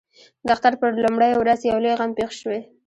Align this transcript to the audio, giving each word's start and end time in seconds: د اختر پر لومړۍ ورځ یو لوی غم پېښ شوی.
د 0.45 0.47
اختر 0.55 0.73
پر 0.81 0.91
لومړۍ 1.03 1.31
ورځ 1.35 1.59
یو 1.69 1.77
لوی 1.83 1.93
غم 1.99 2.11
پېښ 2.17 2.31
شوی. 2.41 2.59